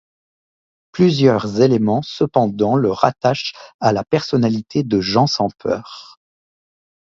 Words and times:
Plusieurs 0.93 1.61
éléments 1.61 2.01
cependant 2.01 2.75
le 2.75 2.89
rattachent 2.91 3.53
à 3.79 3.93
la 3.93 4.03
personnalité 4.03 4.81
de 4.81 4.99
Jean 4.99 5.27
sans 5.27 5.49
peur. 5.51 6.19